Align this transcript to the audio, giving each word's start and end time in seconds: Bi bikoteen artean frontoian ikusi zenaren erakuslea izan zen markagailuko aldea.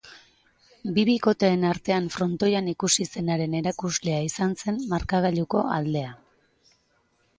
Bi 0.95 1.01
bikoteen 1.09 1.65
artean 1.71 2.07
frontoian 2.15 2.71
ikusi 2.73 3.07
zenaren 3.17 3.57
erakuslea 3.61 4.25
izan 4.31 4.57
zen 4.65 4.83
markagailuko 4.95 5.63
aldea. 5.77 6.19